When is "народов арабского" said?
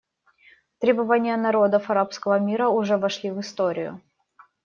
1.37-2.39